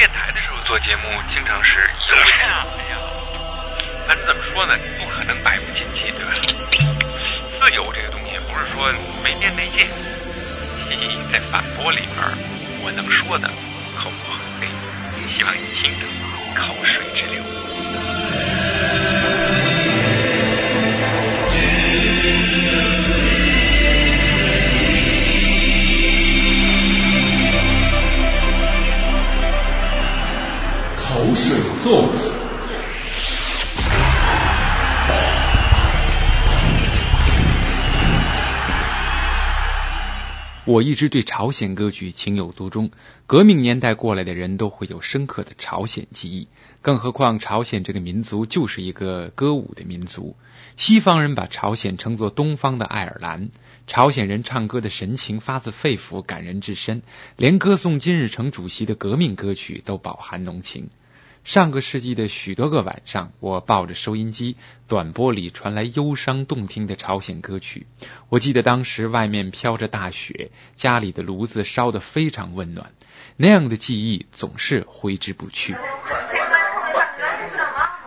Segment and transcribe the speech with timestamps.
[0.00, 1.76] 电台的时候做节目，经常是
[2.16, 2.96] 哎呀，哎呀，
[4.08, 4.74] 咱怎么说呢？
[4.98, 6.32] 不可能百无禁忌，对吧？
[7.60, 8.90] 自由这个东西，不是说
[9.22, 9.84] 没边没界。
[9.84, 12.16] 嘻嘻，在反驳里边，
[12.82, 13.46] 我能说的
[13.94, 14.68] 口不很黑，
[15.36, 16.06] 希望你听的
[16.54, 18.69] 口水直流。
[40.70, 42.92] 我一直对朝鲜歌曲情有独钟，
[43.26, 46.46] 革命年代过来的人都会有深刻的朝鲜记忆，
[46.80, 50.36] 更何况朝鲜这个民族就是一个歌舞的民族。
[50.76, 53.50] 西方人把朝鲜称作东方的爱尔兰，
[53.88, 57.02] 朝鲜人唱歌的神情发自肺腑，感人至深，
[57.36, 60.88] 连歌颂金日成主席的革命歌曲都饱含浓情。
[61.42, 64.56] 上个世纪的许多个晚上，我抱着收音机，
[64.88, 67.86] 短波里传来忧伤动听的朝鲜歌曲。
[68.28, 72.92] 我记得当时外面飘着大雪，家里的炉子烧得非常温暖，
[73.36, 75.74] 那样的记忆总是挥之不去。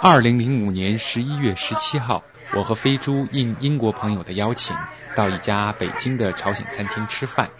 [0.00, 4.74] 二零零五年十一月十七号，我和飞猪应英国朋友的邀请，
[5.14, 7.50] 到一家北京的朝鲜餐厅吃饭，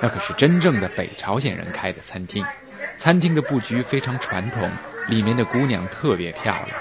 [0.00, 2.44] 那可是真正的北朝鲜人开的餐厅。
[3.00, 4.70] 餐厅的布局非常传统，
[5.08, 6.78] 里面的姑娘特别漂亮。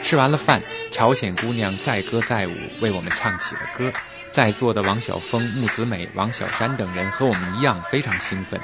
[0.00, 3.92] 吃完了饭，朝鲜姑娘载歌载舞，为我们唱起了歌。
[4.30, 8.62] 在座的王晓峰、木子美、王小山等人和我们一样非常兴奋。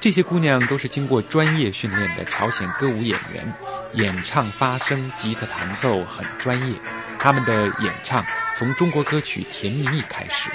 [0.00, 3.52] 这些姑娘都是经过专业训练的朝鲜歌舞演员，
[3.92, 6.78] 演唱、发声、吉他弹奏很专业。
[7.18, 8.24] 他们的演唱
[8.56, 10.50] 从中国歌曲《甜蜜蜜》开始，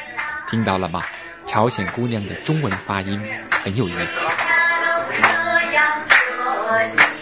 [0.50, 1.04] 听到了吗？
[1.45, 4.48] 朝鲜姑娘的中文发音很有意思。
[6.70, 7.19] much.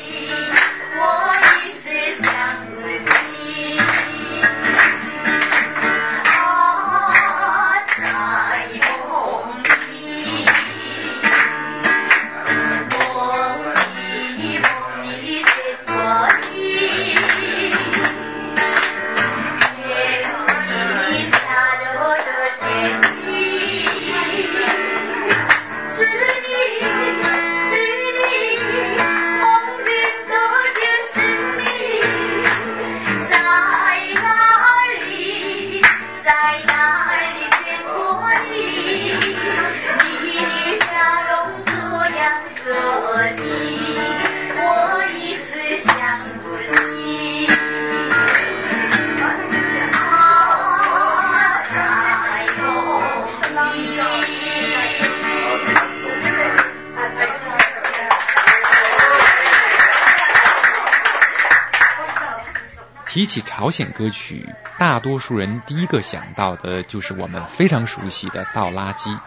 [63.08, 69.20] 提起朝鲜歌曲，大多数人第一个想到的就是我们非常熟悉的倒垃圾。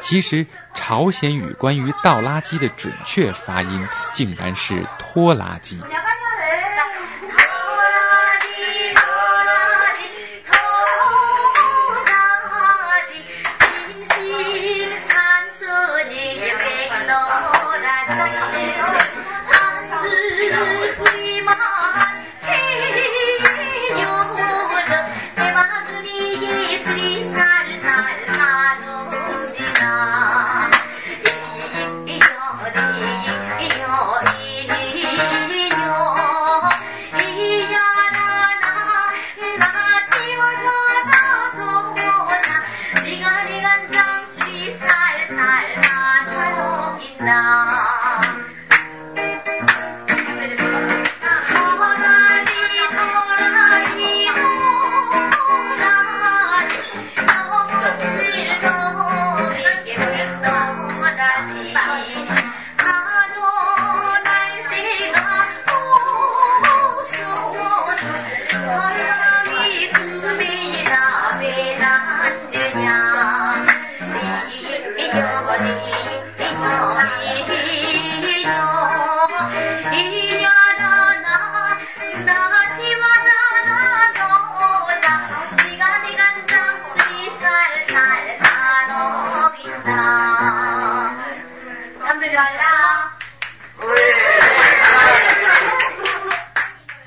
[0.00, 5.78] 其实，朝鲜语关于倒垃圾的准确发音竟然是拖拉机。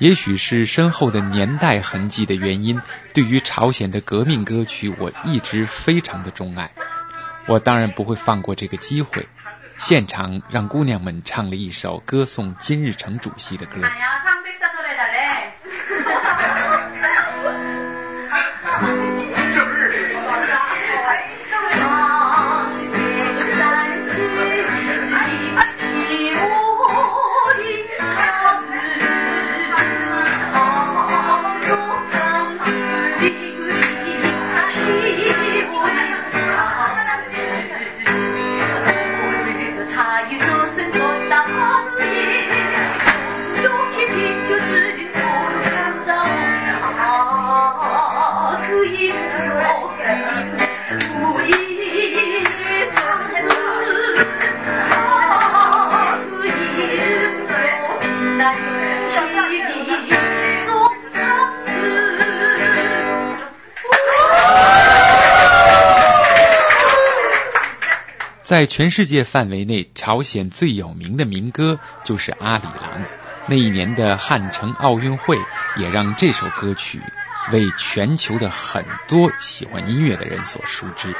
[0.02, 2.80] 也许是深厚的年代痕迹的原因，
[3.14, 6.72] 对于朝鲜的革命歌曲，我一直非常的钟爱。
[7.46, 9.28] 我当然不会放过这个机会。
[9.78, 13.80] 现场让姑娘们唱了一首歌颂金日成主席的歌。
[68.42, 73.02] 在全世界范围内，朝鲜最有名的民歌就是《阿里郎》。
[73.46, 75.36] 那一年的汉城奥运会
[75.76, 77.00] 也让这首歌曲
[77.52, 81.14] 为全球的很多喜欢音乐的人所熟知。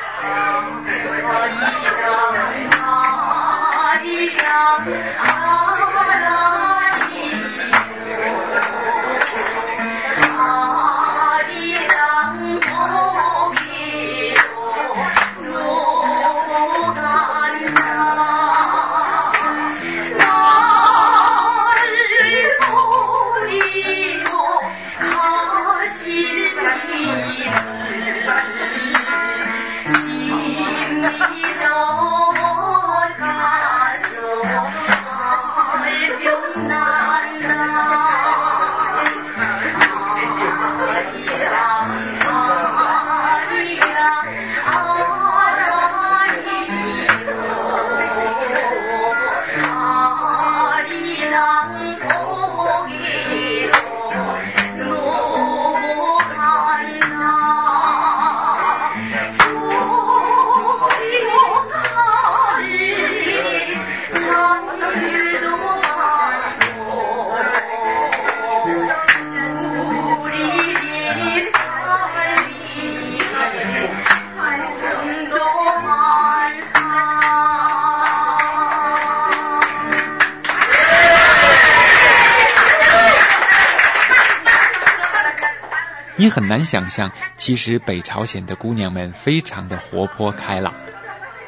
[86.33, 90.73] 很难想象，其实北朝鲜的姑娘们非常的活泼开朗，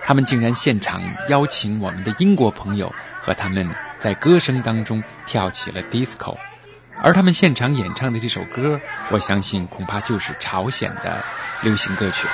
[0.03, 1.01] 她们竟然现场
[1.31, 6.37] 邀请我们的英国朋友和他们在歌声当中跳起了 disco，
[7.03, 8.79] 而他们现场演唱的这首歌，
[9.09, 11.25] 我相信恐怕就是朝鲜的
[11.63, 12.29] 流行歌曲。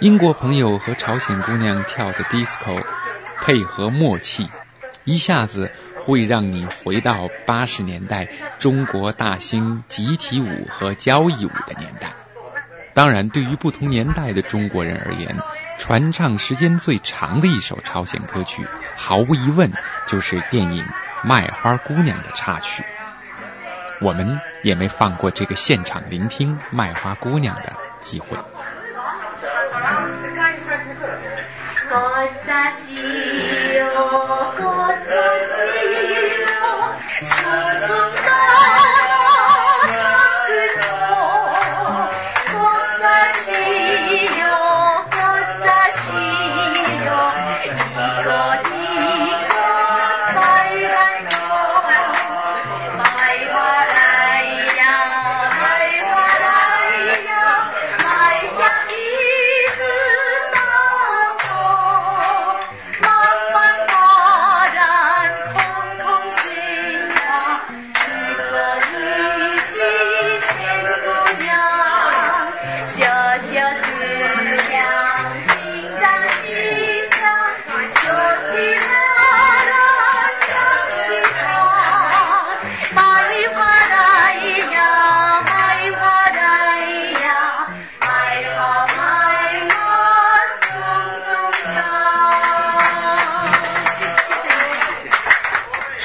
[0.00, 2.82] 英国朋友和朝鲜姑娘跳的 disco，
[3.36, 4.48] 配合默契，
[5.04, 12.12] 一下子会让你回到八十年代中国大兴集体舞和交谊舞的年代。
[12.94, 15.36] 当然，对于不同年代的中国人而言，
[15.76, 18.66] 传唱时间最长的一首朝鲜歌曲，
[18.96, 19.70] 毫无疑问
[20.06, 20.82] 就是电影
[21.28, 22.82] 《卖花姑娘》的插曲。
[24.00, 28.38] 我们也没放过这个现场聆听《卖花姑娘》的机会。
[31.88, 35.20] Cosa sia, cosa
[37.22, 38.09] sia.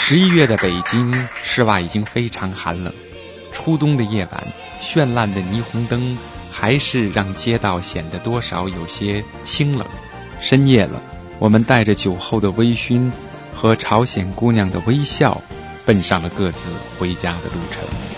[0.07, 2.93] 十一月的北京，室外已经非常寒冷。
[3.51, 6.15] 初冬的夜晚，绚烂的霓虹灯
[6.51, 9.87] 还是让街道显得多少有些清冷。
[10.39, 11.01] 深夜了，
[11.39, 13.11] 我们带着酒后的微醺
[13.55, 15.41] 和朝鲜姑娘的微笑，
[15.87, 16.69] 奔上了各自
[16.99, 18.14] 回家的路程。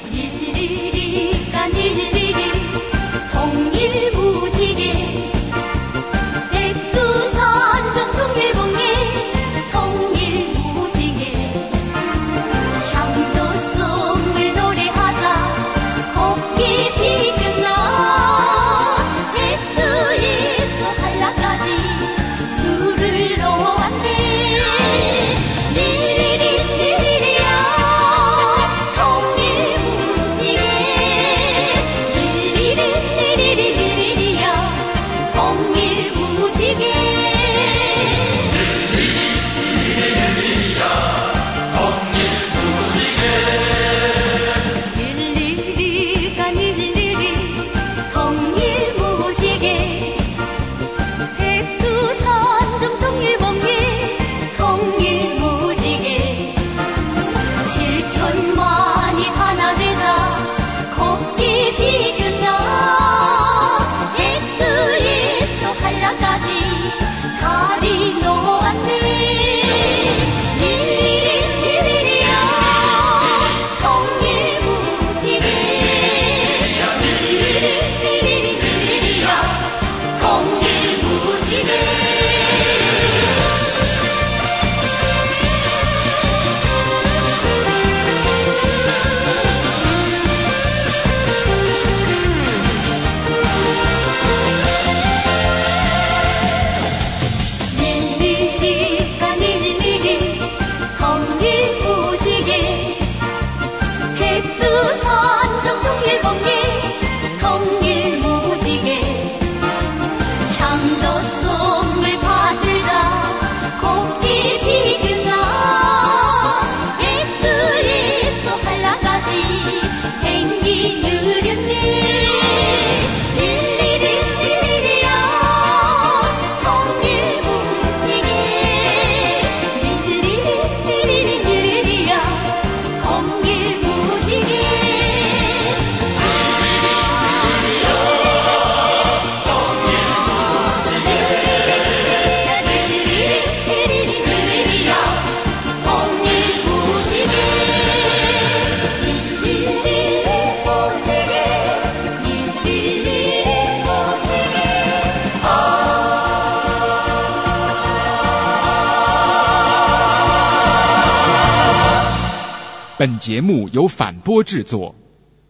[163.07, 164.93] 本节目由反播制作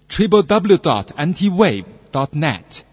[0.08, 2.84] ，triple w dot anti wave dot net。